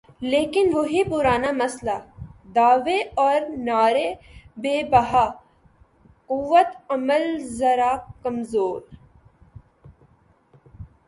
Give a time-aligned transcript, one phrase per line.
[0.21, 1.97] لیکن وہی پرانا مسئلہ،
[2.55, 4.07] دعوے اور نعرے
[4.57, 5.25] بے بہا،
[6.29, 7.23] قوت عمل
[7.57, 7.91] ذرا
[8.23, 8.81] کمزور۔